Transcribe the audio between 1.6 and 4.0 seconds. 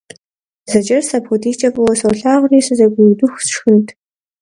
фӏыуэ солъагъури сызэгуиудыху сшхынт.